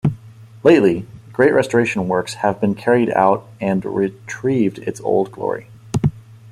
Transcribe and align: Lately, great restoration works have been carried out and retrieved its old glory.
Lately, 0.63 1.05
great 1.31 1.53
restoration 1.53 2.07
works 2.07 2.33
have 2.33 2.59
been 2.59 2.73
carried 2.73 3.11
out 3.11 3.45
and 3.61 3.85
retrieved 3.85 4.79
its 4.79 4.99
old 5.01 5.31
glory. 5.31 5.67